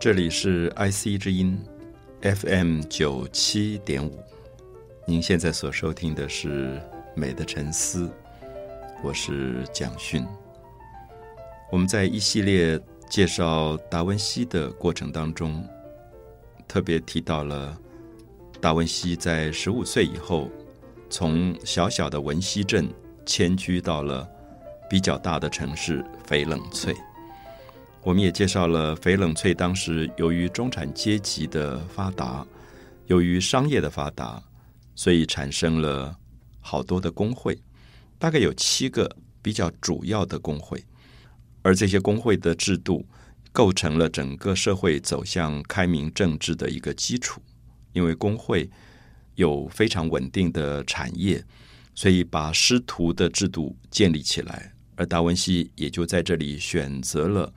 [0.00, 1.62] 这里是 IC 之音
[2.22, 4.18] FM 九七点五，
[5.06, 6.78] 您现在所收听的是
[7.14, 8.06] 《美的沉思》，
[9.02, 10.26] 我是蒋勋。
[11.70, 12.80] 我们在一系列
[13.10, 15.62] 介绍达文西的过程当中，
[16.66, 17.78] 特别提到了
[18.58, 20.50] 达文西在十五岁以后，
[21.10, 22.88] 从小小的文溪镇
[23.26, 24.26] 迁居到了
[24.88, 26.94] 比较大的城市翡冷翠。
[28.02, 32.46] 我们也介绍了翡冷翠当时由于中产阶级的发达，
[33.08, 34.42] 由于商业的发达，
[34.94, 36.16] 所以产生了
[36.60, 37.60] 好多的工会，
[38.18, 40.82] 大概有七个比较主要的工会，
[41.62, 43.04] 而这些工会的制度
[43.52, 47.42] 构成了整个社会走向开明政治的一个基础。
[47.92, 48.70] 因为工会
[49.40, 51.42] 有非常稳定的产业，
[51.94, 57.52] 所以把师徒的制度建立起来，而达文西也就在这里选择了。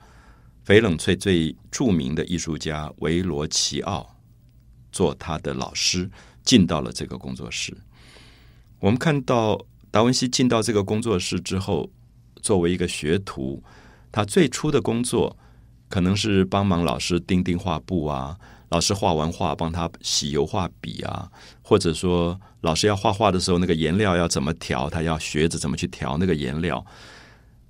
[0.66, 4.16] 翡冷翠最著名的艺术家维罗奇奥
[4.90, 6.10] 做他的老师，
[6.42, 7.76] 进到了这个工作室。
[8.80, 11.90] 我们看到达文西进到这个工作室之后，
[12.40, 13.62] 作为一个学徒，
[14.10, 15.36] 他最初的工作
[15.90, 18.38] 可能是帮忙老师钉钉画布啊，
[18.70, 21.30] 老师画完画帮他洗油画笔啊，
[21.62, 26.84] 或者说老师要画画的时候，那个颜料要怎么调，他要学着怎么去调那个颜料。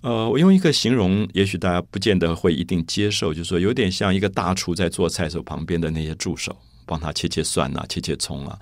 [0.01, 8.59] 呃，我用一个形容，也许大家不见得会一定接受，就是说有点像一个大厨在做菜的时候旁边的那些助手，帮他切切蒜啊，切切葱啊。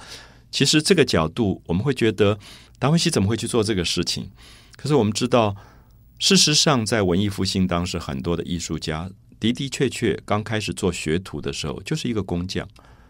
[0.50, 2.39] 其实这个角度，我们会觉得
[2.78, 4.30] 达文西怎么会去做这个事情？
[4.77, 5.56] 可是我们知道，
[6.19, 9.11] 事实上在文艺复兴当时，很多的艺术家
[9.43, 12.67] 的的确确刚开始做学徒的时候，就是一个工匠，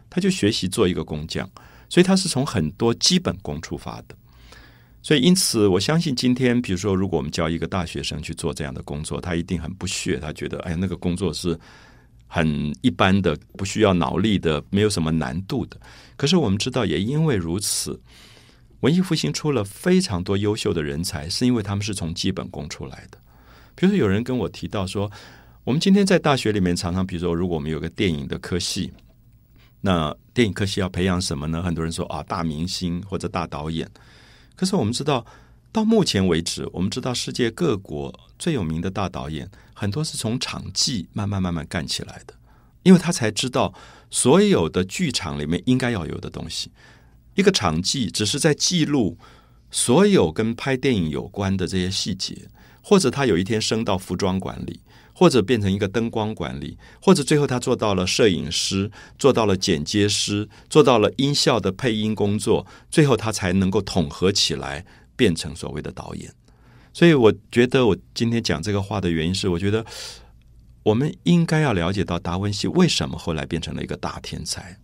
[0.09, 1.49] 他就学习做一个工匠，
[1.89, 4.17] 所以他是从很多基本功出发的。
[5.05, 11.59] 所以，因此，我相信今天，比如说，如果我们教一个大学生去做这样的工作，他一定很不屑，他觉得，哎，那个工作是
[12.29, 15.77] 很一般的，不需要脑力的，没有什么难度的。
[16.17, 18.01] 可是，我们知道，也因为如此，
[18.81, 23.19] 文艺复兴出了非常多优秀的人才，是因为他们是从基本功出来的。
[23.75, 25.11] 比如说，有人跟我提到说，
[25.65, 28.93] 我们今天在大学里面常常，比如说，如果我们有个电影的科系，
[29.83, 31.63] 那电影科系要培养什么呢？
[31.63, 33.89] 很多人说啊，大明星或者大导演。
[34.57, 35.25] 可是我们知道，
[35.71, 42.35] 到目前为止，我们知道世界各国最有名的大导演，很多是从场记慢慢慢慢干起来的，
[42.83, 43.73] 因为他才知道
[44.11, 46.73] 所有的剧场里面应该要有的东西。
[47.37, 49.17] 一个场记只是在记录
[49.71, 52.49] 所有跟拍电影有关的这些细节，
[52.83, 54.81] 或者他有一天升到服装管理。
[55.23, 64.85] 或者变成一个灯光管理，或者最后他做到了摄影师，做到了剪接师，做到了音效的配音工作，最后他才能够统合起来
[65.15, 66.35] 变成所谓的导演。
[66.93, 69.87] 所以我觉得我今天讲这个话的原因是，我觉得
[70.83, 74.77] 我们应该要了解到达文西为什么后来变成了一个大天才。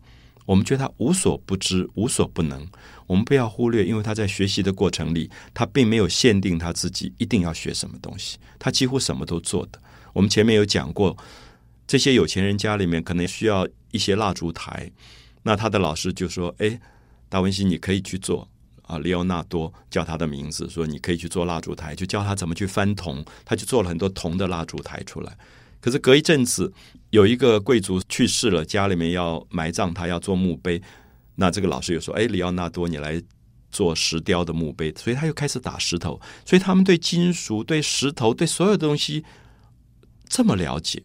[0.47, 2.65] 我们觉得他无所不知，无所不能。
[3.09, 9.81] 我们不要忽略，因为他在学习的过程里，他并没有限定他自己一定要学什么东西，他几乎什么都做的。
[10.19, 11.17] 我们前面有讲过，
[11.87, 14.91] 这些有钱人家里面可能需要一些蜡烛台，
[15.45, 16.81] 那他的老师就说：“哎，
[17.29, 18.49] 达文西，你可以去做
[18.83, 25.39] 啊。”里奥纳多叫他的名字，说：“你可以去做蜡烛台。”就教他怎么去翻铜，他就做了很多铜的蜡烛台出来。
[25.81, 26.73] 可是隔一阵子，
[27.11, 30.83] 有一个贵族去世了，家里面要埋葬他，要做墓碑，
[31.37, 33.23] 那这个老师又说：“哎，里奥纳多，你来
[33.71, 36.21] 做石雕的墓碑。”所以他又开始打石头。
[36.45, 39.25] 所以他们对金属、对石头、对所有东西。
[40.29, 41.03] 这么了解，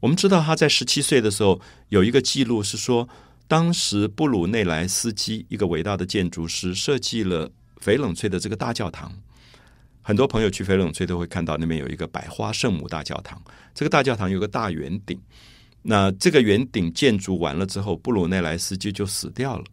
[0.00, 3.08] 我们知道他在十七岁的时候有一个记录是说，
[3.48, 7.50] 当时布鲁内莱斯基一个伟大的建筑师设计了
[7.80, 9.12] 翡冷翠的这个大教堂。
[10.00, 13.40] 很多朋友去翡冷翠都会看到那边有一个百花圣母大教堂。
[13.74, 15.20] 这个大教堂有个大圆顶，
[15.82, 19.64] 那这个圆顶建筑完了之后，布鲁内莱斯基就死掉了。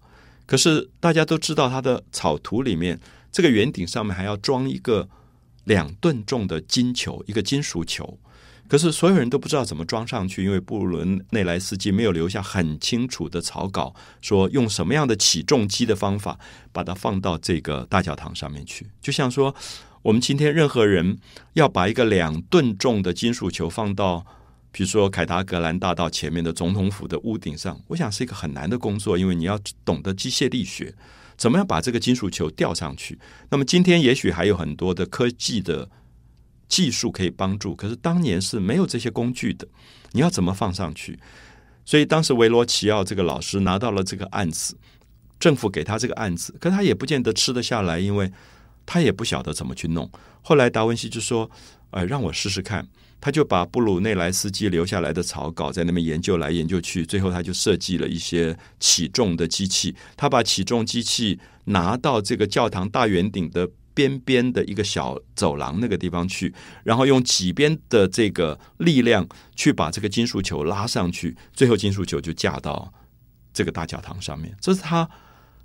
[0.46, 3.00] 可是大家都知道，他的草图里面
[3.32, 5.08] 这个圆顶上面还要装一个
[5.64, 8.20] 两吨重的金球，一个金属球。
[8.70, 16.38] 可是所有人都不知道怎么装上去，因为布伦内莱斯基没有留下很清楚的草稿，说用什么样的起重机的方法
[16.72, 18.86] 把它放到这个大教堂上面去。
[19.02, 19.56] 就像说，
[20.04, 21.18] 我们今天任何人
[21.54, 24.24] 要把一个两吨重的金属球放到，
[24.72, 30.94] 比如说凯达格兰大道前面的总统府的屋顶上，我想是一个很难的工作，因为你要懂得机械力学，
[31.36, 33.18] 怎么样把这个金属球吊上去。
[33.50, 35.90] 那么今天也许还有很多的科技的。
[36.70, 39.68] 技术可以帮助，可是当年是没有这些工具的。
[40.14, 41.20] 你要怎么放上去？
[41.84, 44.78] 所以当时维罗奇奥这个老师拿到了这个案子，
[45.40, 48.32] 政府给他这个案子，可他也不见得吃得下来，因为
[48.86, 50.10] 他也不晓得怎么去弄。
[50.42, 51.50] 后来达文西就说
[51.92, 52.88] ：“呃，让我试试看。”
[53.22, 59.94] 他就把布鲁内莱斯基留下来的草稿在那边研究来研究去，最后他就设计了一些起重的机器。
[60.16, 63.70] 他把起重机器拿到这个教堂大圆顶的
[64.00, 66.54] 边边的一个小走廊那个地方去，
[66.86, 72.94] 然后用几边的这个力量去把这个金属球拉上去，最后金属球就架到
[73.52, 74.56] 这个大教堂上面。
[74.62, 75.10] 这是他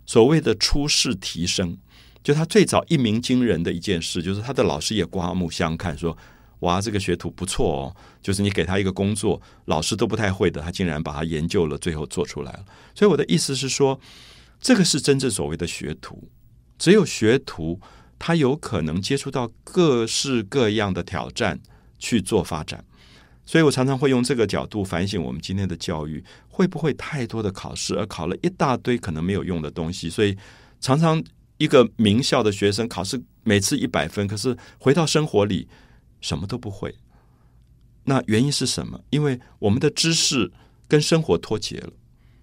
[0.04, 1.78] 所谓的出世提升，
[2.24, 6.16] 就他最早一鸣惊人的一件事，就是他的老师也刮目相看，说。
[6.60, 7.96] 哇，这个学徒不错哦！
[8.22, 12.64] 就是你给他一个工作，老师都不太会的，他竟然把他研究了，最后做出来了。
[12.94, 14.00] 所以我的意思是说，
[14.60, 16.30] 这个是真正所谓的学徒。
[16.78, 17.78] 只有学徒，
[18.18, 21.60] 他有可能接触到各式各样的挑战
[21.98, 22.84] 去做发展。
[23.46, 30.08] 所以我常常会用这个角度反省我们今天的教育，会不会太多的考试，而考了一大堆可能没有用的东西？
[30.08, 30.36] 所以
[30.80, 31.22] 常常
[31.58, 35.68] 一个名校的学生考试每次一百分，可是回到生活里。
[36.20, 36.94] 什么都不会，
[38.04, 38.98] 那原因是什么？
[39.10, 40.50] 因为我们的知识
[40.88, 41.92] 跟生活脱节了。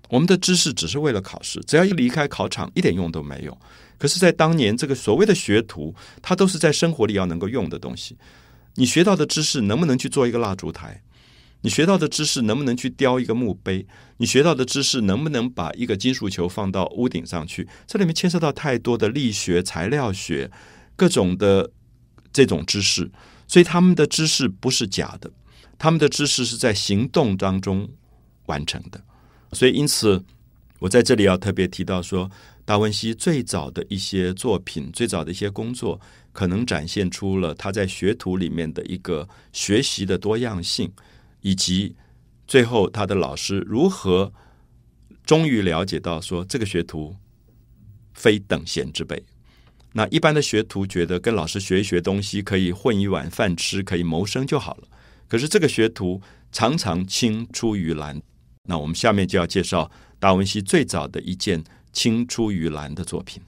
[0.09, 3.57] 我们的知识只是为了考试，只要一离开考场，一点用都没有。
[4.01, 5.93] 可是，在当年，这个所谓的学徒，
[6.23, 8.17] 他都是在生活里要能够用的东西。
[8.73, 11.03] 你学到的知识能不能去做一个蜡烛台？
[11.61, 13.85] 你学到的知识能不能去雕一个墓碑？
[14.17, 17.69] 你学到的知识能不能把一个金属球放到屋顶上去？
[17.85, 20.49] 这里面牵涉到太多的力学、材料学、
[20.95, 21.69] 各种的
[22.33, 23.07] 这种知识。
[23.47, 25.31] 所以他们的知识不是假的，
[25.77, 27.87] 他们的知识是在行动当中
[28.47, 28.99] 完成的。
[29.51, 30.25] 所以因此，
[30.79, 32.31] 我在这里要特别提到说，
[32.63, 35.99] 达文西最早的一些作品、最早的一些工作，
[36.31, 40.91] 可能展现出了他在学徒里面的一个学习的多样性，
[41.41, 41.95] 以及
[42.47, 44.31] 最后他的老师如何
[45.25, 47.15] 终于了解到说，这个学徒
[48.13, 49.23] 非等闲之辈。
[49.93, 54.87] 那一般的学徒觉得跟老师学一学东西，可以混一碗饭吃，可以谋生就好了。
[55.27, 56.21] 可是这个学徒
[56.51, 58.21] 常常青出于蓝。
[58.69, 61.63] 那我们下面就要介绍达文西最早的一件
[61.93, 63.41] 青出于蓝的作品。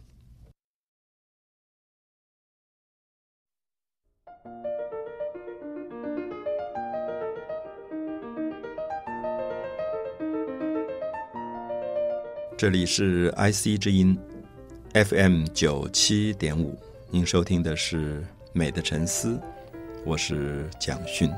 [12.58, 14.18] 这里是 IC 之音。
[14.94, 16.78] FM 九七点五，
[17.10, 18.22] 您收听的是
[18.54, 19.36] 《美的沉思》，
[20.06, 21.32] 我是蒋勋。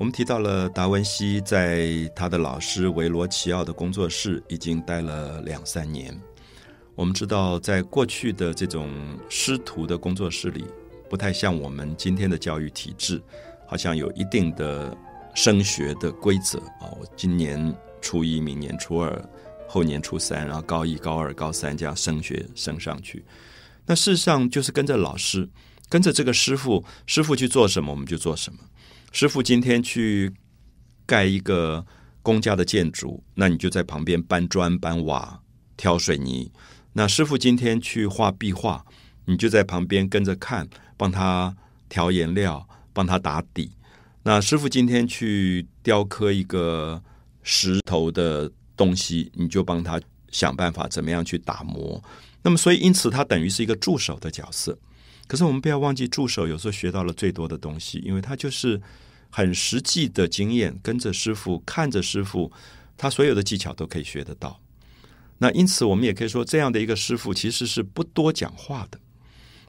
[0.00, 6.18] 我们提到了达文西在他的老师维罗奇奥的工作室已经待了两三年。
[6.94, 8.90] 我们知道，在过去的这种
[9.28, 10.64] 师徒的工作室里，
[11.10, 13.20] 不太像我们今天的教育体制，
[13.66, 14.96] 好像有一定的
[15.34, 16.88] 升学的规则啊。
[16.98, 17.70] 我今年
[18.00, 19.22] 初一，明年初二。
[19.68, 23.22] 后年初三，然后高一、高二、高三这样升学升上去。
[23.84, 25.46] 那事实上就是跟着老师，
[25.90, 28.58] 跟着这个师傅，师傅去做什么我们就做什么。
[29.10, 30.32] 师傅今天去
[31.06, 31.84] 盖一个
[32.22, 35.40] 公家的建筑，那你就在旁边搬砖、搬瓦、
[35.76, 36.50] 挑水泥。
[36.92, 38.84] 那师傅今天去画壁画，
[39.24, 41.56] 你就在旁边跟着看，帮他
[41.88, 43.72] 调颜料，帮他打底。
[44.22, 47.02] 那师傅今天去雕刻一个
[47.42, 48.50] 石头的。
[48.76, 52.02] 东西你就帮他想办法怎么样去打磨，
[52.42, 54.74] 那么所以因此他等于是一个助手的角色。
[55.30, 58.82] 可是我们不要忘记，助手有时候学到了最多的东西，因为他就是
[59.30, 62.50] 很实际的经验，跟着师傅看着师傅，
[62.96, 64.60] 他所有的技巧都可以学得到。
[65.38, 68.98] 那因此我们也可以说，这样的一个师傅其实是不多讲话的，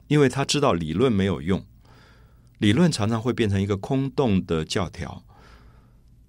[0.08, 1.64] 因为他知道理论没有用，
[2.58, 5.24] 理论常常会变成一个空洞的教条。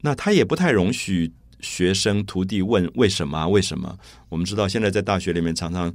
[0.01, 1.33] 那他也不太容许。
[1.59, 3.47] 学生徒弟问为什么？
[3.47, 3.97] 为什么？
[4.27, 5.87] 我们知道现在在大学里面常常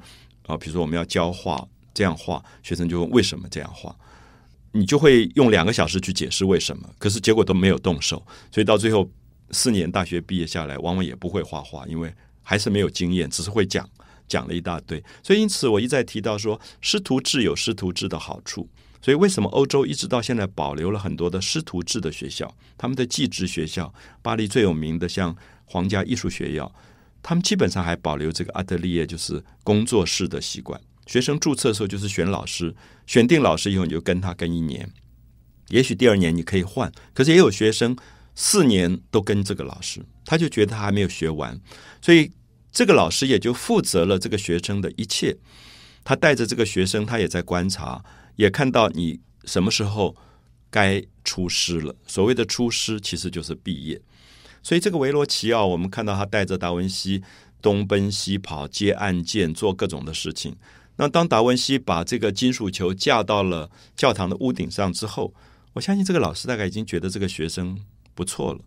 [0.47, 1.69] 啊，比如说我们要教画
[1.99, 3.93] 这样画，学生就问为什么这样画，
[4.71, 9.11] 你就会用两个小时去解释为什么，可是结果都没有动手，所以到最后
[9.51, 12.15] 四年大学毕业下来，往往也不会画画，因为
[12.45, 13.85] 还是没有经验，只是会讲
[14.29, 15.03] 讲了一大堆。
[15.25, 18.69] 所以因此我一再提到说，师徒制有师徒制的好处。
[19.01, 22.53] 所以，为什么欧洲一直到现在保留了很多的师徒制的学校？
[22.77, 25.35] 他们的技职学校，巴黎最有名的像
[25.67, 26.71] 皇家艺术学校，
[27.23, 30.79] 他们基本上还保留这个阿德利耶，就是工作室的习惯。
[31.09, 32.73] 学生注册的时候就是选老师，
[33.07, 34.89] 选定老师以后你就跟他跟一年，
[35.71, 36.93] 也许第二年你可以换。
[37.15, 37.97] 可是也有学生
[38.37, 41.59] 四年都跟这个老师，他就觉得他还没有学完，
[42.03, 42.31] 所以
[42.71, 45.37] 这个老师也就负责了这个学生的一切。
[46.05, 48.05] 他带着这个学生，他也在观察。
[48.37, 50.15] 也看到你什么时候
[50.71, 51.93] 该出师了。
[52.07, 54.01] 所谓的出师，其实就是毕业。
[54.63, 57.23] 所以这个维罗奇奥，我们看到他带着达文西
[57.61, 60.55] 东奔西跑接案件，做各种的事情。
[60.99, 65.33] 那当达文西把这个金属球架到了教堂的屋顶上之后，
[65.73, 67.79] 我相信这个老师大概已经觉得这个学生
[68.15, 68.61] 不错了，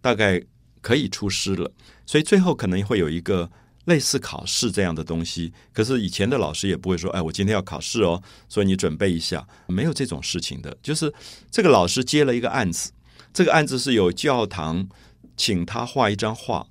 [0.00, 0.42] 大概
[0.80, 1.70] 可以出师了，
[2.04, 3.48] 所以最后可能会有一个。
[3.84, 10.74] 类似考试这样的东西，可是以前的老师也不会说：“哎，我今天要考试哦，所以你准备一下。”没有这种事情的。
[10.82, 11.12] 就是
[11.50, 12.90] 这个老师接了一个案子，
[13.34, 14.88] 这个案子是有教堂
[15.36, 16.66] 请他画一张画，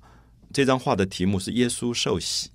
[0.52, 2.50] 这张画的题目是“耶稣受洗”。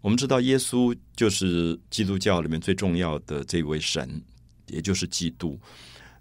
[0.00, 4.22] 我们知道，耶稣就是基督教里面最重要的这位神，
[4.68, 5.58] 也就是基督。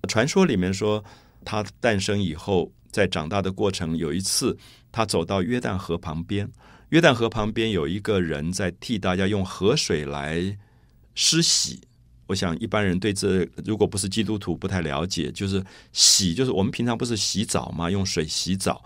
[0.08, 1.04] 传说里面说，
[1.46, 4.58] 他诞生以后，在长大的过程，有一次
[4.92, 6.50] 他走到约旦河旁边。
[6.90, 10.58] 约旦河旁边有一个人在替大家用河水来
[11.14, 11.82] 施洗。
[12.28, 17.92] 我想一般人对这如果不是基督徒不太了解，就是洗，就是我们平常不是洗澡吗？
[17.92, 18.84] 用水洗澡。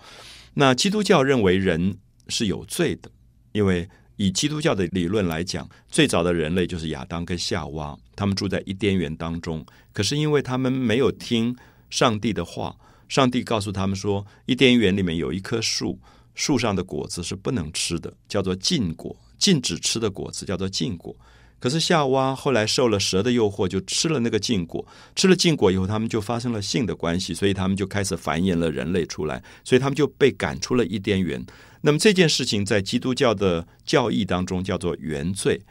[0.56, 3.10] 那基督教认为人是有罪的，
[3.52, 9.66] 因为以基督教的理论来讲，最早的人类就是亚当跟夏娃，他们住在伊甸园当中。
[9.94, 11.56] 可是因为他们没有听
[11.90, 12.76] 上帝的话，
[13.10, 16.00] 上帝告诉他们说，伊甸园里面有一棵树。
[16.34, 21.14] 树上的果子是不能吃的，叫做禁果，禁止吃的果子叫做禁果。
[21.60, 24.84] 可是夏娃后来受了蛇的诱惑，就吃了那个禁果。
[25.14, 31.46] 吃了禁果以后，他们就发生了性的关系，所以他们就开始繁衍了人类出来，所以他们就被赶出了伊甸园。
[31.82, 35.62] 那么这件事情在基督教的教义当中叫做原罪，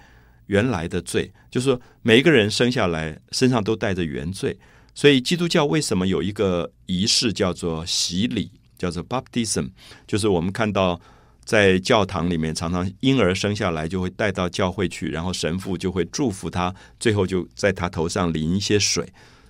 [0.47, 4.59] 原来的罪，就是说每一个人生下来身上都带着原罪。
[4.95, 8.50] 所以基督教为什么有一个仪式叫做洗礼？
[8.76, 9.69] 叫做 baptism，
[10.07, 10.99] 就是我们看到
[11.45, 19.07] 在教堂里面，常常婴儿生下来就会带到教会去，然后神父就会祝福他，最后就在他头上淋一些水，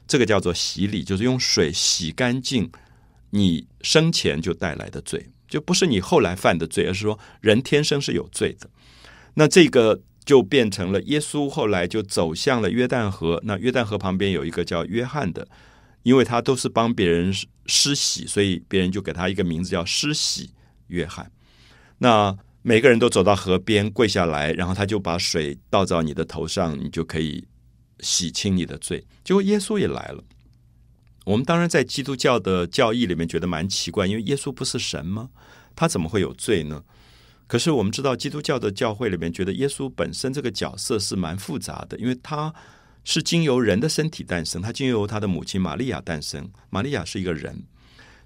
[0.08, 2.68] 这个叫做洗礼，就是用水洗干净
[3.30, 8.70] 你生前就带来的罪，就不是你后来犯的罪，而是说人天生是有罪的。
[9.34, 15.46] 那这个就变成了耶稣后来就走向了约旦河，那约旦河旁边有一个叫约翰的。
[16.02, 17.30] 因为他都是帮别人
[17.66, 20.48] 施洗，所以别人就给他一个名字叫施洗
[20.86, 21.30] 约翰。
[21.98, 27.46] 那每个人都走到河边跪下来，然后他就把水倒到你的头上，你就可以
[28.00, 29.04] 洗清你的罪。
[29.22, 30.24] 结果耶稣也来了。
[31.24, 35.30] 我们当然在基督教的教义里面觉得蛮奇怪，因为耶稣不是神吗？
[35.74, 36.82] 他怎么会有罪呢？
[37.46, 42.54] 可是我们知道基督教的教会里面觉得耶稣本身这个角色是蛮复杂的，因为他。
[43.02, 46.50] 是经由人的身体诞生，他经由他的母亲玛利亚诞生。
[46.68, 47.64] 玛利亚是一个人，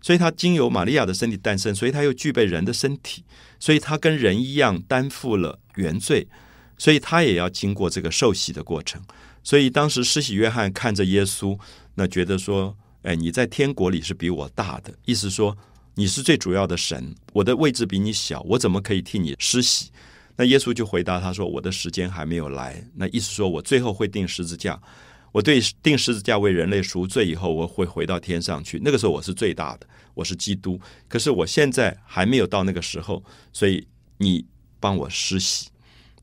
[0.02, 3.24] 所以他经由玛利亚的身体诞生，所以他又具备人的身体，
[3.60, 6.26] 所以他跟人一样担负了原罪，
[6.76, 9.00] 所以他也要经过这个受洗的过程。
[9.44, 11.56] 所以当时施洗约翰看着耶稣，
[11.94, 15.56] 那觉得说：“哎，你在天国里是比我大的，意思说
[15.94, 19.90] 你是最主要的神，我的位置比你小，我怎么可以替你施洗？”
[20.36, 24.80] 那耶稣就回答他说：“我的时间还没有来。”那意思说我最后会定十字架，
[25.32, 28.80] 我对定十字架为人类赎罪以后，我会回到天上去。
[28.82, 30.80] 那个时候我是最大的，我是基督。
[31.06, 34.44] 可是我现在还没有到那个时候，所以你
[34.80, 35.68] 帮我施洗。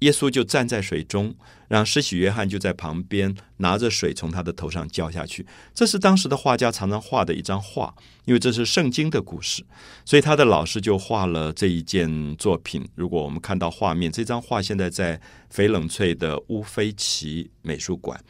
[0.01, 1.33] 耶稣就站在水中。
[1.71, 5.47] 让施洗约翰就在旁边拿着水从他的头上浇下去。
[5.73, 9.63] 这是当时的画家常常画的一张画，因为这是圣经的故事，
[10.03, 12.85] 所以他的老师就画了这一件作品。
[12.93, 15.17] 如果我们看到画面，这张画现在在
[15.49, 18.21] 翡冷翠的乌菲奇美术馆。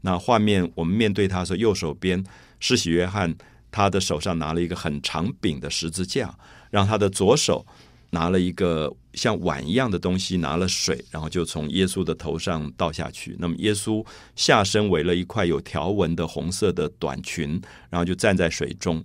[0.00, 2.24] 那画面我们面对他说，右手边
[2.58, 3.32] 施洗约翰，
[3.70, 6.36] 他的手上拿了一个很长柄的十字架，
[6.72, 7.64] 让他的左手。
[8.10, 13.36] 拿了一个像碗一样的东西，拿了水，然后就从耶稣的头上倒下去。
[13.38, 17.60] 那么耶稣下身围了一块有条纹的红色的短裙，
[17.90, 19.04] 然后就站在水中。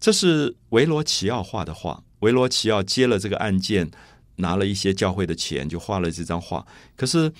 [0.00, 2.02] 这是维罗奇奥画的画。
[2.20, 3.88] 维罗奇奥接了这个案件，
[4.36, 6.66] 拿了一些教会的钱，就画了这张画。
[6.96, 7.32] 可是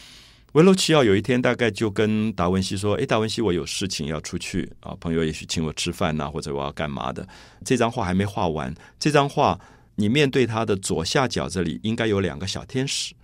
[0.52, 7.26] 维罗奇奥有一天大概就跟达文西说：“诶，达文西，我有事情要出去啊，朋友也许请我吃饭呐，或者我要干嘛的。
[7.64, 9.58] 这张画还没画完，这张画。”
[9.96, 13.14] 你面对他的左下角这里应该有两个小天使，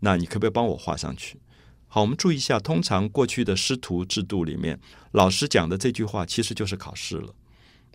[0.00, 1.38] 那你可不可以帮我画上去？
[1.86, 4.78] 好，我们注意一下，通常过去的师徒制度里面，
[5.12, 7.34] 老师讲的这句话其实就是考试了，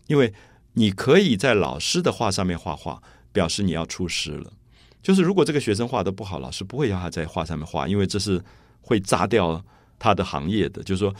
[0.07, 0.33] 因为
[0.73, 3.01] 你可以在老师的画上面画画，
[3.31, 4.53] 表示你要出师了。
[5.01, 8.43] 就是如果这个学生画的不好，老师不会要他在画上面画，因为这是
[8.81, 9.63] 会砸掉
[9.97, 10.83] 他的行业的。
[10.83, 11.15] 就是说，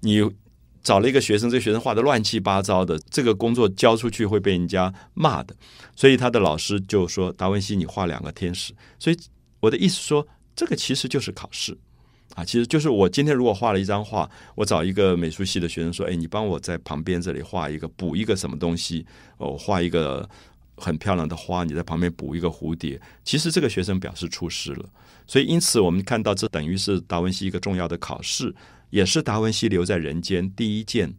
[0.00, 0.22] 你。
[0.82, 5.54] 找了一个学生，这个学生画的乱七八糟的，这个工作交出去会被人家骂的，
[5.94, 9.16] 所以他的老师就说：“达文西，你画两个天使。”所以
[9.60, 11.76] 我的意思说，这个其实就是考试
[12.34, 19.04] 啊，其实就是我今天如果画了一张画，我找一个美术系的学生说：“哎，你帮我在旁边这里画一个，补一个什么东西？
[19.36, 20.28] 哦，画一个
[20.76, 24.88] 很漂亮的花，你在旁边补一个蝴蝶，其实这个学生表示出师了。
[25.26, 28.52] 所以，因此我们看到，这等于是达文西一个重要的考试，
[28.90, 31.14] 也是达文西留在人间第一件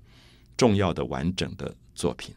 [0.57, 2.35] 重要的完整的作品。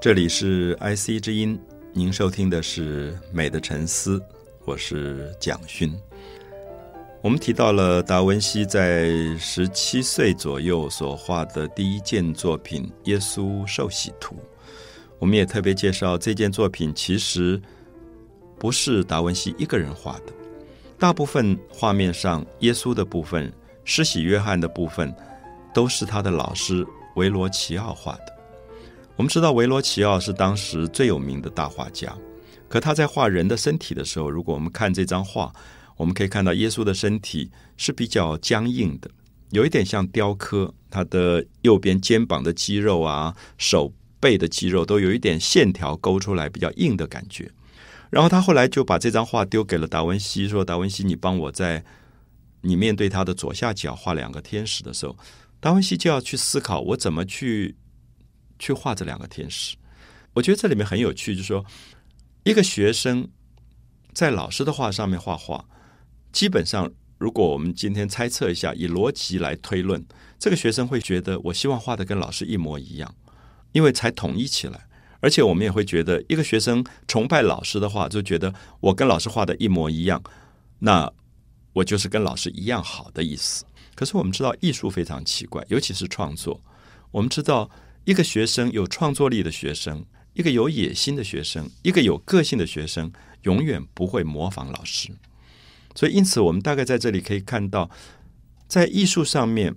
[0.00, 1.56] 这里是 IC 之音，
[1.92, 4.18] 您收听的是《美的沉思》，
[4.64, 5.92] 我是蒋勋。
[7.22, 9.06] 我们提到了达文西在
[9.38, 14.34] 十七岁左右所画的第一件作品《耶稣受洗图》，
[15.22, 17.62] 我们也特别介绍这件作品其实
[18.58, 20.32] 不是达文西一个人画的，
[20.98, 23.50] 大部分画面上耶稣的部分、
[23.84, 25.14] 施洗约翰的部分
[25.72, 28.36] 都是他的老师维罗奇奥画的。
[29.14, 32.12] 我们知道维罗奇奥是当时最有名的大画家，
[32.68, 35.52] 可他在画人的身体的时候，如果我们看这张画，
[35.96, 39.08] 我们可以看到耶稣的身体是比较僵硬的，
[39.50, 47.50] 有一点像雕刻，他的右边肩膀的肌肉啊、手背的肌肉都有一点线条勾出来，比较硬的感觉。
[48.08, 51.84] 然后他后来就把这张画丢给了达文西，说：“达文西，你帮我在
[52.60, 55.16] 你面对他的左下角画两个天使的时候，
[55.58, 57.74] 达文西就要去思考我怎么去。”
[58.58, 59.76] 去画这两个天使，
[60.34, 61.64] 我觉得这里面很有趣，就是说，
[62.44, 63.28] 一个学生
[64.12, 65.64] 在老师的画上面画画，
[66.30, 66.88] 基本上，
[67.18, 70.06] 如果我们今天猜测一下，以逻辑来推论，
[70.38, 73.12] 这个学生会觉得，我希望画的跟老师一模一样，
[73.72, 74.86] 因为才统一起来。
[75.20, 80.22] 而且我们也会觉得，一个学生崇拜老师的话，就觉得我跟老师画的一模一样，
[80.78, 81.12] 那
[81.72, 83.64] 我就是跟老师一样好的意思。
[83.94, 86.60] 可是我们知道，艺术非常奇怪，尤其是创作，
[87.10, 87.70] 我们知道。
[88.04, 93.12] 一个学生有创作力的学生，一个有野心的学生，一个有个性的学生，
[93.42, 95.08] 永远不会模仿老师。
[95.94, 97.88] 所以，因此，我们大概在这里可以看到，
[98.66, 99.76] 在艺术上面，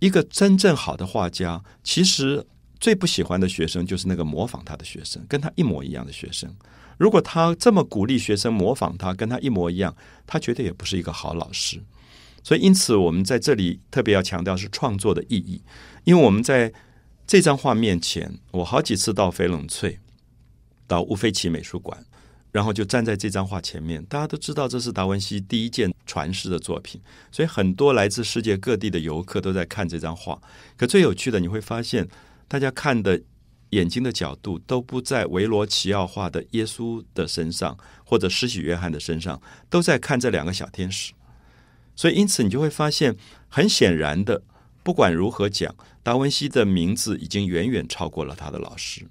[0.00, 2.44] 一个真正好的画家，其实
[2.80, 6.54] 最不喜欢的学生就是那个模仿他的学生，跟他一模一样的学生。
[6.96, 11.80] 如果他这么鼓励学生模仿他，跟他一模一样，他绝对也不是一个好老师。
[12.42, 15.62] 所以，因此，我们在这里特别要强调是创作的意义，
[16.04, 16.72] 因为我们在。
[17.30, 19.98] 这张画面前，我好几次到翡冷翠，
[20.86, 22.02] 到乌菲齐美术馆，
[22.50, 24.02] 然后就站在这张画前面。
[24.06, 26.98] 大家都知道这是达文西第一件传世的作品，
[27.30, 30.40] 所以很多来自世界各地的游客都在看这张画。
[30.78, 32.08] 可最有趣的，你会发现，
[32.48, 33.22] 大家看的
[33.70, 41.12] 眼睛的角度都不在维罗齐奥画的耶稣的身上，或者施洗约翰的身上，都在看这两个小天使。
[41.94, 43.14] 所以，因此你就会发现，
[43.48, 44.42] 很显然的。
[44.82, 49.06] 不管如何讲，达文西的名字已经远远超过了他的老师，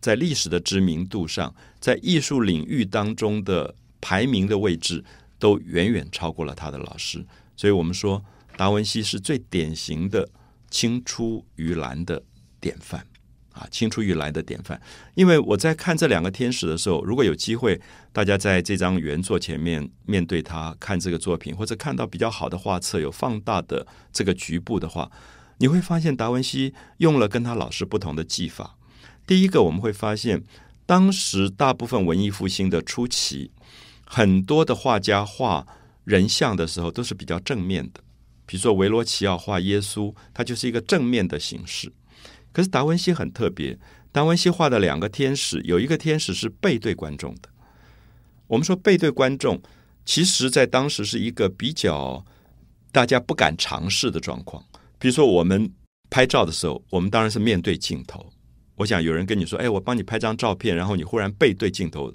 [0.00, 5.04] 在历史的知名度上，在艺术领域当中的排名的位置，
[5.40, 7.26] 都远远超过了他的老师。
[7.56, 8.24] 所以，我们说
[8.56, 10.28] 达文西是最典型的
[10.70, 12.22] 青出于蓝的
[12.60, 13.06] 典范。
[13.52, 14.80] 啊，青出于蓝的典范。
[15.14, 17.78] 因为我在看这两个天使的时候，如果有机会，
[18.12, 25.10] 大家在这张原作前面面对他看这个作品，或者看到比较好的画册有放大的这个局部的话，
[25.58, 28.76] 你会发现达文西用了跟他老师不同的技法。
[29.26, 30.44] 第一个，我们会发现，
[30.86, 33.50] 当时大部分文艺复兴的初期，
[34.06, 35.66] 很多的画家画
[36.04, 38.00] 人像的时候都是比较正面的，
[38.46, 41.92] 比如说维罗奇奥画耶稣，它就是一个正面的形式。
[42.52, 43.78] 可是达文西很特别，
[44.12, 47.48] 达文西画的两个天使，有一个天使是背对观众的。
[48.46, 49.60] 我们说背对观众，
[50.04, 52.24] 其实在当时是一个比较
[52.90, 54.64] 大家不敢尝试的状况。
[54.98, 55.72] 比如说我们
[56.10, 58.32] 拍照的时候，我们当然是面对镜头。
[58.74, 62.12] 我想有人跟你说：“哎，我帮你拍张照片。”然后你忽然背对镜头。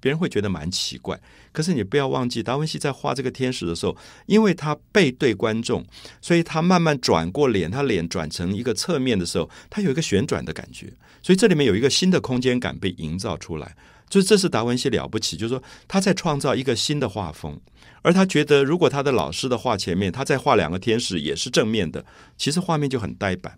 [0.00, 1.20] 别人会觉得蛮奇怪，
[1.52, 5.84] 可是你不要忘记，达文西在画这个天使的时候，因为他背对观众，
[6.20, 13.76] 所以他慢慢转过脸，他脸转成一个侧面的时候，他有一个旋转的感觉，所以这里面有一个新的空间感被营造出来。
[14.08, 17.60] 就是这是达文西了不起，就是说他在创造一个新的画风，
[18.02, 22.04] 而他觉得如果他的老师的画前面，他在画两个天使也是正面的，
[22.36, 23.56] 其实画面就很呆板，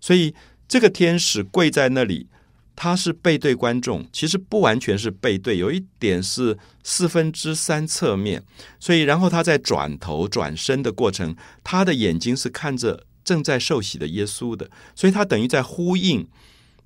[0.00, 0.34] 所以
[0.68, 2.28] 这个天使跪在那里。
[2.76, 8.44] 他是背对观众，其实不完全是背对，有一点是四分之三侧面，
[8.78, 11.34] 所以然后他在转头转身的过程，
[11.64, 16.28] 他的眼睛是看着正在受洗的耶稣的，所以他等于在呼应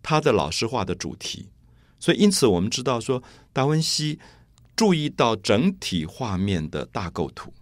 [0.01, 1.49] 他的老师画的主题，
[1.99, 3.21] 所以因此我们知道说
[3.53, 4.21] 达文西
[4.77, 7.53] 注意到整体画面的大构图，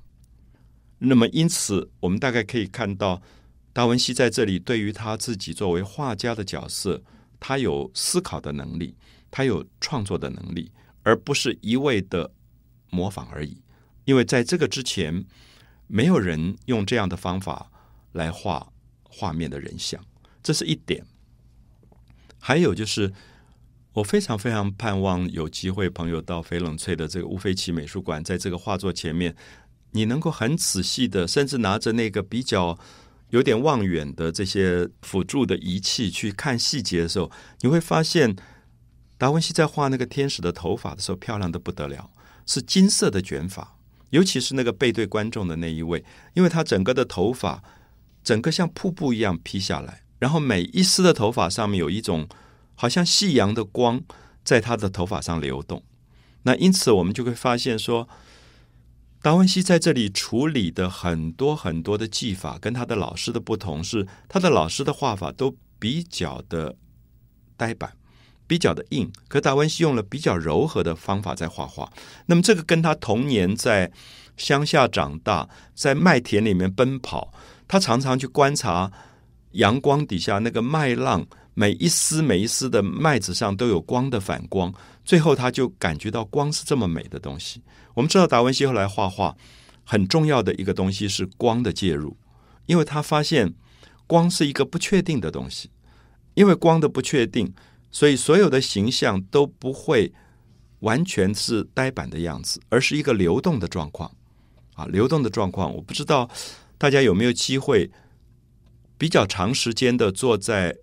[0.98, 3.22] 那么因此我们大概可以看到
[3.72, 7.02] 达文西在这里对于他自己作为画家的角色。
[7.40, 8.96] 他有思考的能力，
[9.30, 10.70] 他有创作的能力，
[11.02, 12.30] 而不是一味的
[12.90, 13.62] 模仿而已。
[14.04, 15.24] 因为在这个之前，
[15.86, 17.70] 没有人用这样的方法
[18.12, 18.72] 来画
[19.02, 20.02] 画面的人像，
[20.42, 21.04] 这是一点。
[22.38, 23.12] 还有就是，
[23.92, 29.34] 我非常非常盼望有机会朋友到翡冷翠的这个乌菲奇美术馆，在这个画作前面，
[29.90, 32.78] 你能够很仔细的，甚至拿着那个比较
[33.30, 38.36] 有点望远的这些辅助的仪器去看细节的时候，你会发现。
[39.20, 42.08] 达文西在画那个天使的头发的时候，漂亮的不得了，
[42.46, 43.76] 是金色的卷发，
[44.10, 47.60] 尤其是那个背对观众的那一位，因为他整个的头发，
[48.22, 52.28] 整个像瀑布一样披下来，然后每一丝的头发上面有一种
[52.76, 54.00] 好像夕阳的光
[54.44, 55.82] 在他的头发上流动。
[56.44, 58.08] 那因此我们就会发现说，
[59.22, 66.74] 达文西在这里处理的很多很多的技法，跟他的老师的不同是，他的老师的画法都比较的
[67.56, 67.92] 呆板。
[68.46, 71.92] 比较的硬，可达文西用了比较柔和的方法在画画。
[72.24, 73.92] 那么这个跟他童年在
[74.38, 77.30] 乡下长大，在麦田里面奔跑，
[77.68, 78.90] 他常常去观察
[79.50, 84.72] 阳光底下那个麦浪，每一丝每一丝的麦子上都有光的反光，
[85.08, 87.62] 最后他就感觉到光是这么美的东西。
[87.94, 89.34] 我们知道达文西后来画画
[89.82, 92.14] 很重要的一个东西是光的介入，
[92.66, 93.54] 因为他发现
[94.06, 95.70] 光是一个不确定的东西，
[96.34, 97.54] 因为光的不确定。
[97.90, 100.12] 所以，所有的形象都不会
[100.80, 104.14] 完全是呆板的样子，而是一个流动的状况。
[104.74, 106.28] 啊，流动的状况，我不知道
[106.76, 107.90] 大家有没有机会
[108.98, 110.76] 比较长时间的坐在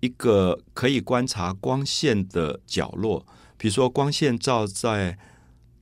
[0.00, 3.26] 一个可以观察光线的角落，
[3.58, 5.18] 比如说光线照在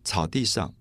[0.03, 0.75] 草地上，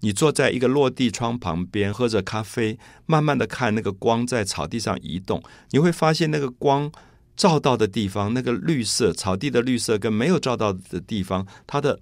[0.00, 6.90] 你坐在一个落地窗旁边喝着咖啡，慢慢的看那个光在草地上移动，你会发现那个光。
[7.38, 12.00] 照到的地方，那个绿色草地的绿色跟没有照到的地方，它的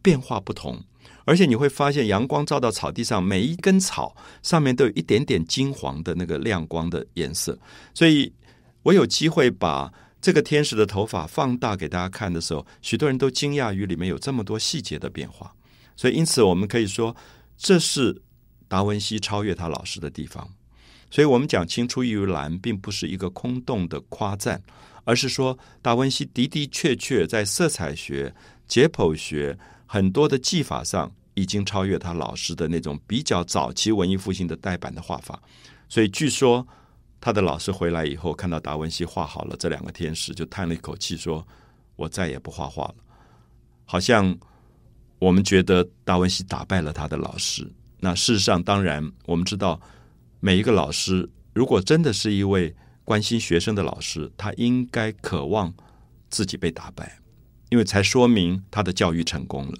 [0.00, 0.80] 变化不同。
[1.24, 7.58] 而且你会发现，阳光照到草地上，每一根草上面都有一点点金黄的那个亮光的颜色。
[7.92, 8.32] 所以
[8.84, 9.92] 我有机会把
[10.28, 15.54] 这个天使的头发放大给大家看的时候，许多人都惊讶于里面有这么多细节的变化。
[15.96, 17.16] 所以，因此我们可以说，
[17.56, 18.20] 这是
[18.68, 20.46] 达文西超越他老师的地方。
[21.10, 24.62] 所以我们讲“青出于蓝”，并不是一个空洞的夸赞，
[25.04, 28.34] 而是说达文西的的确确在色彩学、
[28.66, 35.42] 解剖学很多的技法上，已经超越他老师的那种比较早期文艺复兴的呆板的画法。
[35.88, 36.68] 所以据说
[37.20, 41.46] 他的老师回来以后，看到达文西画好了这两个天使，就叹了一口气，说
[41.96, 42.94] ：“我再也不画画了。”
[43.84, 44.36] 好像
[45.18, 47.70] 我们觉得达文西打败了他的老师。
[47.98, 49.80] 那事实上，当然我们知道。
[50.40, 55.74] 每一个老师，如果真的是一位关心学生的老师，他应该渴望
[56.30, 57.18] 自己被打败，
[57.70, 59.74] 因为才说明他的教育成功了。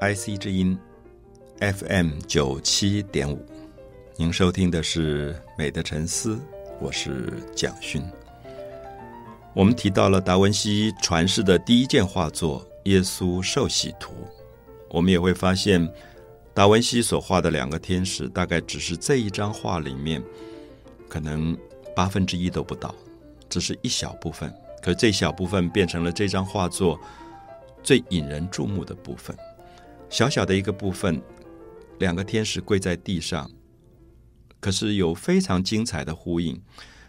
[0.00, 0.78] IC 之音
[1.58, 3.42] FM 九七点五，
[4.16, 6.34] 您收听的是《美的沉思》，
[6.78, 8.02] 我是蒋勋。
[9.54, 14.12] 我们提到了达文西传世的第一件画作《耶稣受洗图》，
[14.90, 15.90] 我们也会发现，
[16.52, 20.22] 达文西所画的两个天使，大概只是这一张画里面
[21.08, 21.56] 可能
[21.94, 22.94] 八分之一都不到，
[23.48, 24.52] 只是一小部分。
[24.82, 27.00] 可这小部分变成了这张画作
[27.82, 29.34] 最引人注目的部分。
[30.08, 31.20] 小小的一个部分，
[31.98, 33.50] 两个天使跪在地上，
[34.60, 36.62] 可是有非常精彩的呼应。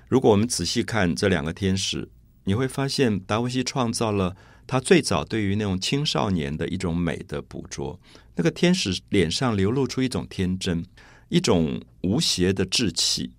[0.07, 2.09] 如果我们仔细看这两个天使，
[2.45, 7.99] 你会发现，达文西创造了他最早对于那种青少年的一种美的捕捉。
[8.35, 10.85] 那个天使脸上流露出一种天真，
[11.29, 13.31] 一种无邪的稚气，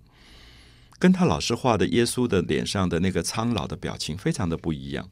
[0.99, 5.09] 跟他老师画的耶稣的脸上的那个苍老的表情非常的不一样。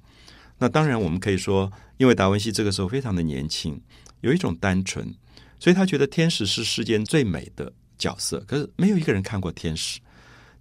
[0.59, 3.81] 那当然，我们可以说，因为达文西这个时候非常的年轻，
[4.21, 5.15] 有一种单纯，
[5.59, 8.43] 所以他觉得天使是世间最美的角色。
[8.47, 10.01] 可是没有一个人看过天使，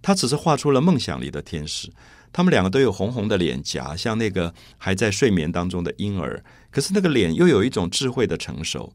[0.02, 1.90] 他只是画出了梦想里的天使。
[2.32, 6.44] 他们两个都有红红的脸颊，像那个还在睡眠当中的婴儿。
[6.70, 8.92] 可是那个脸又有一种智慧的成熟。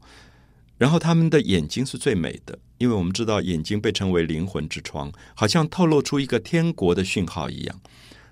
[0.78, 7.80] 然后他们的眼睛是最美的，因为我们知道眼睛被称为灵魂之窗，好像透露出一个天国的讯号一样。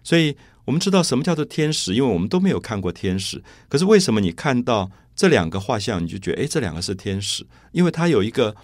[0.03, 0.37] 所以
[0.70, 3.42] 我们知道什么叫做天使，因为我们都没有看过天使。
[3.68, 7.44] 可是为什么你看到这两个画像，你就觉得哎，这两个是天使？
[7.72, 8.54] 因为它有一个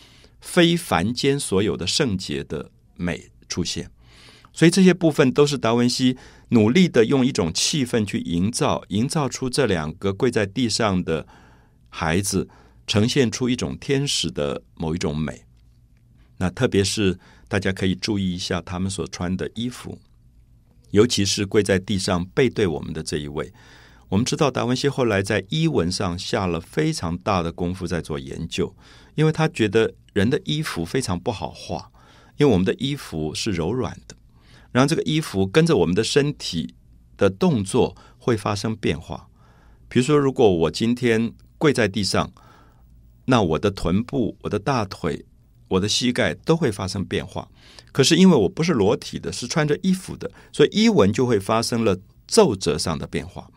[0.41, 3.91] 非凡间所有的圣洁的美出现。
[4.53, 6.17] 所以这些部分都是达文西。
[6.51, 11.27] 努力的用一种气氛去营造，营造出这两个跪在地上的
[11.89, 12.49] 孩子，
[12.87, 15.43] 呈现出一种天使的某一种美。
[16.37, 19.99] 那特别是大家可以注意一下他们所穿的衣服，
[20.97, 23.53] 尤其是跪在地上背对我们的这一位。
[24.09, 28.75] 我们知道达文西后来在衣纹上下了非常大的功夫在做研究，
[29.15, 31.91] 因为他觉得人的衣服非常不好画，
[32.39, 34.17] 因为我们的衣服是柔软的，
[34.73, 36.75] 然后这个衣服跟着我们的身体
[37.19, 39.29] 的动作会发生变化。
[39.89, 42.33] 比如说，如果我今天跪在地上，
[43.27, 45.27] 那我的臀部、我的大腿、
[45.69, 47.49] 我的膝盖都会发生变化。
[47.93, 53.49] 可是因为我不是裸体的，是穿着衣服的，所以衣纹就会发生了皱褶上的变化。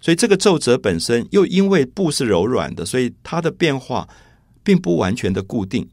[0.00, 4.08] 所以这个皱褶本身又因为布是柔软的，所以它的变化
[4.62, 5.88] 并不完全的固定。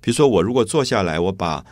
[0.00, 1.64] 比如说，我如果坐下来，我把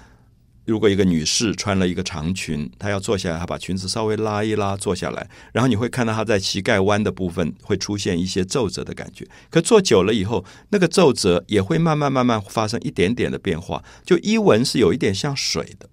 [0.65, 9.27] 如果一个女士穿了一个长裙，她要坐下来，她把裙子稍微拉一拉，坐下来，然后你会看到她在膝盖弯的部分会出现一些皱褶的感觉。
[9.51, 15.89] 可坐久了以后，那个皱褶也会慢慢慢慢发生一点点的变化，就衣纹是有一点像水的。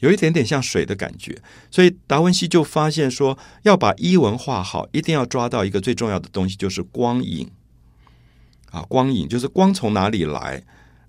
[0.00, 7.50] 有一点点像水的感觉，所以达文西就发现说，要把衣纹画好，一定要抓到一个最重要的东西，就是光影。
[8.70, 10.62] 啊，光影就是光从哪里来，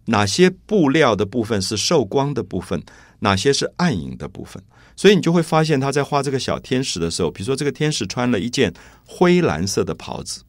[0.08, 2.84] 哪些布料的部分是受光的部分，
[3.20, 4.62] 哪些是暗影的部分。
[4.96, 8.74] 所以你就会发现他在画这个小天使的时候，比如说这个天使穿了一件
[9.06, 10.42] 灰蓝色的袍子，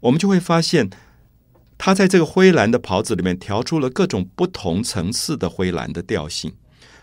[0.00, 0.88] 我们就会发现
[1.76, 6.54] 他在这个灰蓝的袍子里面调出了各种不同层次的灰蓝的调性。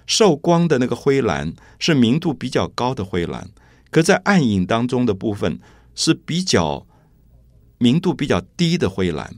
[0.07, 3.49] 受光的那个灰蓝是明度比较高的灰蓝，
[3.91, 5.59] 可在暗影当中的部分
[5.93, 6.85] 是比较
[7.77, 9.35] 明度比较低的灰蓝。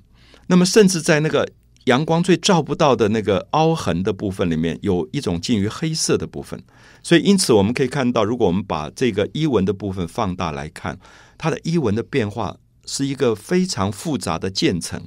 [0.47, 1.49] 那么，甚至在那个
[1.87, 6.61] 阳光最照不到的那个凹痕的部分里面，有一种近于黑色的部分。
[7.01, 10.99] 所以，因此我们可以看到，如果我们把这个衣纹的部分放大来看，
[11.37, 15.01] 它的衣纹的变化是一个非常复杂的渐层，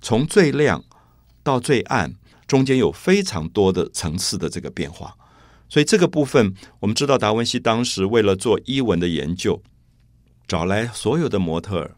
[0.00, 0.84] 从最亮
[1.42, 2.16] 到最暗。
[2.46, 5.16] 中间有非常多的层次的这个变化，
[5.66, 9.62] 所以这个部分我们知道，达文西当时为了做衣纹的研究，
[10.46, 11.96] 找来所有的模特儿，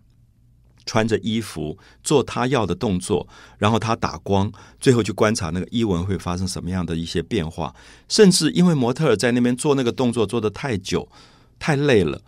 [0.87, 7.75] 穿着衣服做他要的动作，然后他打光，最后去观察那个衣纹会发生什么样的一些变化。
[8.09, 11.07] 甚至因为模特儿在那边做那个动作做的太久、
[11.59, 12.23] 太累了，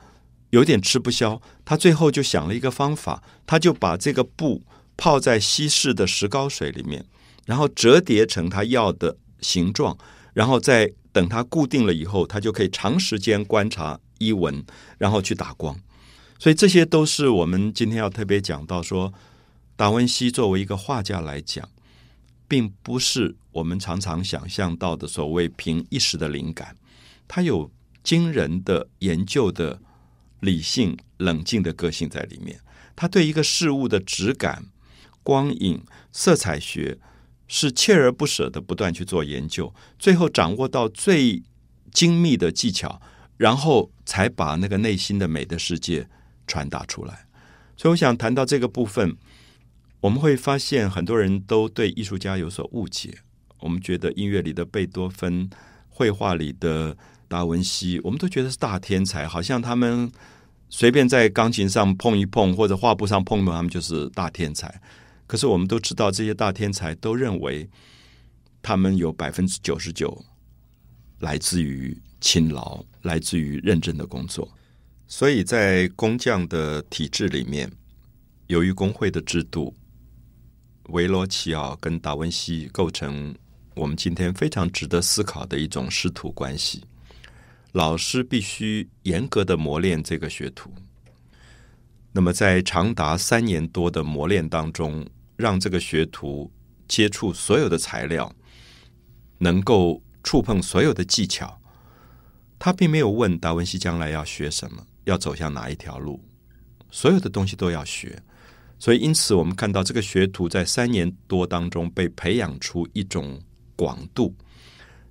[0.51, 4.63] 有点吃不消，他最后就想了一个方法，他就把这个布
[4.97, 7.07] 泡在稀释的石膏水里面。
[7.47, 9.97] 然后折叠成他要的形状，
[10.35, 14.63] 然后再等它固定了以后，他就可以长时间观察衣纹，
[14.99, 15.75] 然后去打光。
[16.39, 19.13] 所以这些都是我们今天要特别讲到说，
[19.77, 21.69] 达文西作为一个画家来讲，
[22.47, 26.77] 并不是我们常常想象到的所谓凭一时的灵感，
[27.27, 27.71] 他有
[28.03, 29.81] 惊人的研究的
[30.41, 32.61] 理性、冷静的个性在里面。
[32.95, 34.67] 他对一个事物的质感、
[35.23, 36.99] 光影、色彩学。
[37.51, 41.43] 是锲而不舍的不断去做研究，最后掌握到最
[41.91, 43.01] 精密的技巧，
[43.39, 46.07] 然后才把那个内心的美的世界
[46.49, 47.27] 传达出来。
[47.77, 49.17] 所以，我想谈到这个部分，
[50.01, 53.19] 我们会发现很多人都对艺术家有所误解。
[53.61, 55.49] 我们觉得音乐里的贝多芬，
[55.89, 56.97] 绘画里的
[57.29, 60.11] 达文西，我们都觉得是大天才，好像他们
[60.69, 64.81] 随便在钢琴上碰一碰，或者画布上碰碰，他们就是大天才。
[65.27, 67.69] 可是我们都知道，这些大天才都认为，
[68.63, 70.25] 他们有百分之九十九
[71.21, 74.49] 来自于勤劳，来自于认真的工作。
[75.11, 77.73] 所以在工匠的体制里面，
[78.47, 79.75] 由于工会的制度，
[80.91, 83.35] 维罗奇奥跟达文西构成
[83.75, 86.85] 我们今天非常值得思考的一种师徒关系。
[87.73, 90.71] 老师必须严格的磨练这个学徒。
[92.13, 96.53] 那么在长达三年多的磨练当中，让这个学徒
[96.87, 98.35] 接触所有的材料，
[99.39, 101.59] 能够触碰所有的技巧。
[102.59, 106.23] 他并没有问达文西将来要学什么，要走向哪一条路，
[106.91, 108.23] 所有的东西都要学。
[108.79, 113.41] 所以，因此我们看到这个学徒在三年多当中被培养出一种
[113.75, 114.35] 广度。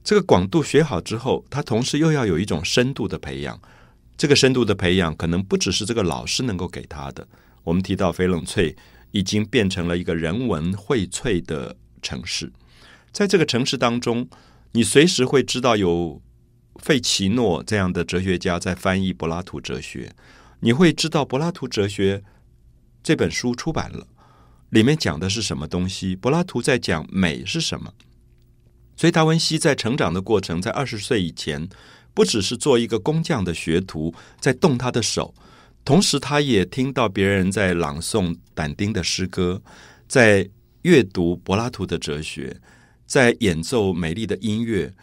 [0.04, 3.60] 这个广度学好之后，他同时又要有一种深度的培养。
[4.16, 7.28] 这个深度的培养，可能不只是这个老师能够给他的。
[7.64, 8.76] 我们提到翡冷翠。
[9.12, 12.52] 已经变成了一个人文荟萃的城市，
[13.14, 14.28] 在这个城市当中，
[14.74, 16.22] 你随时会知道有
[16.88, 20.10] 费奇诺这样的哲学家在翻译柏拉图哲学，
[20.62, 22.24] 你会知道柏拉图哲学
[23.04, 24.08] 这本书出版了，
[24.70, 26.16] 里面讲的是什么东西？
[26.16, 27.94] 柏拉图在讲美是什么？
[28.96, 31.68] 所以达文西在成长的过程，在二十岁以前，
[32.14, 35.36] 不只是做一个工匠的学徒，在动他的手。
[35.84, 39.62] 同时，他也听到别人在朗诵但丁的诗歌，
[40.08, 40.50] 在
[40.84, 42.62] 阅读柏拉图的哲学，
[43.06, 44.94] 在演奏美丽的音乐，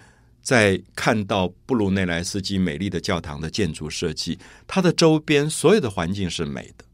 [0.45, 6.85] 在看到布鲁内莱斯基美丽的教堂的建筑设计，它的周边所有的环境是美的。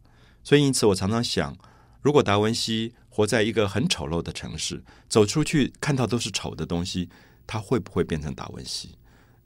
[0.44, 1.56] 所以，因此我常常想，
[2.00, 7.08] 如果达文西活在一个很丑陋的城市，走出去看到都是丑的东西，
[7.44, 8.90] 他会不会变成达文西？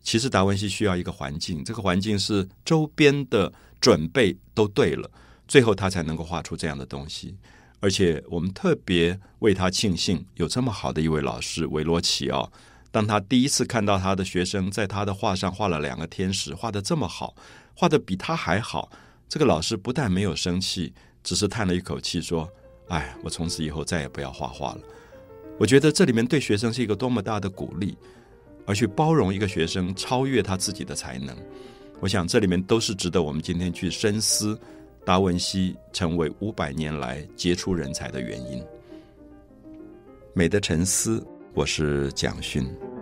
[0.02, 5.10] 其实，达文西需要一个环境，这个环境是周边的准备都对了，
[5.48, 7.34] 最后他才能够画出这样的东西。
[7.80, 12.52] 而且，我们特别为他庆幸，有这么好的一位老师维罗奇奥。
[12.94, 17.34] 当他第一次看到他的学生在他的画上画了两个天使，画的这么好，
[17.74, 18.88] 画的比他还好，
[19.28, 22.48] 这个老师不但没有生气，只是叹了一口气说
[22.86, 24.80] ：“哎，我从此以后再也不要画画了。”
[25.58, 27.98] 我觉得这里面对学生是一个多么大的鼓励，
[28.64, 31.36] 而去包容一个学生超越他自己的才能。
[31.98, 34.56] 我想这里面都是值得我们今天去深思
[35.04, 38.64] 达文西成为五百年来杰出人才的原因。
[40.32, 41.26] 美的沉思。
[41.54, 42.93] 我是蒋勋。